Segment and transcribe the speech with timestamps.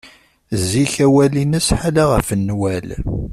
[0.69, 2.87] Zik awal-ines ḥala ɣef nnwal.